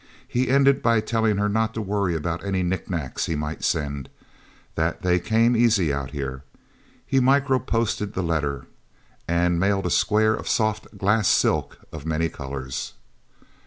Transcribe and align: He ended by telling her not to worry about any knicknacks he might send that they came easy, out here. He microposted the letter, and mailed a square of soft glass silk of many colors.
He 0.27 0.49
ended 0.49 0.81
by 0.81 0.99
telling 0.99 1.37
her 1.37 1.47
not 1.47 1.75
to 1.75 1.79
worry 1.83 2.15
about 2.15 2.43
any 2.43 2.63
knicknacks 2.63 3.27
he 3.27 3.35
might 3.35 3.63
send 3.63 4.09
that 4.73 5.03
they 5.03 5.19
came 5.19 5.55
easy, 5.55 5.93
out 5.93 6.09
here. 6.09 6.43
He 7.05 7.19
microposted 7.19 8.13
the 8.15 8.23
letter, 8.23 8.65
and 9.27 9.59
mailed 9.59 9.85
a 9.85 9.91
square 9.91 10.33
of 10.33 10.49
soft 10.49 10.97
glass 10.97 11.27
silk 11.27 11.77
of 11.91 12.07
many 12.07 12.29
colors. 12.29 12.93